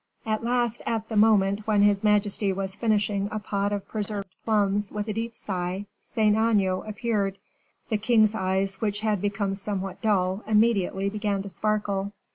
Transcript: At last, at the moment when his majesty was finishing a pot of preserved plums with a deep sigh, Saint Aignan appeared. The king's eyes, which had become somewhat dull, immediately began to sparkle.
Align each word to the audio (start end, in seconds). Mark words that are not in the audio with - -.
At 0.25 0.43
last, 0.43 0.81
at 0.87 1.09
the 1.09 1.15
moment 1.15 1.67
when 1.67 1.83
his 1.83 2.03
majesty 2.03 2.51
was 2.51 2.73
finishing 2.73 3.29
a 3.31 3.37
pot 3.37 3.71
of 3.71 3.87
preserved 3.87 4.33
plums 4.43 4.91
with 4.91 5.07
a 5.07 5.13
deep 5.13 5.35
sigh, 5.35 5.85
Saint 6.01 6.35
Aignan 6.35 6.81
appeared. 6.87 7.37
The 7.89 7.97
king's 7.99 8.33
eyes, 8.33 8.81
which 8.81 9.01
had 9.01 9.21
become 9.21 9.53
somewhat 9.53 10.01
dull, 10.01 10.43
immediately 10.47 11.07
began 11.11 11.43
to 11.43 11.49
sparkle. 11.49 12.13